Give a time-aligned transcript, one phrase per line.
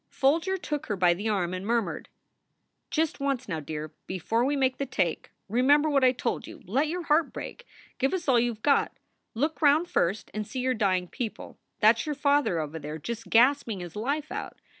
[0.09, 2.09] Folger took her by the arm and murmured:"
[2.89, 5.29] Just once, now, dear, before we make the take.
[5.47, 6.63] Remem ber what I told you.
[6.65, 7.67] Let your heart break.
[7.99, 8.97] Give us all you ve got.
[9.35, 11.59] Look round first and see your dying people.
[11.81, 14.57] That s your father over there just gasping his life out.